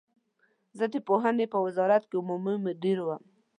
زه 0.77 0.85
د 0.93 0.95
پوهنې 1.07 1.45
په 1.53 1.57
وزارت 1.65 2.03
کې 2.09 2.15
عمومي 2.21 2.55
مدیر 2.65 2.97
وم. 3.03 3.23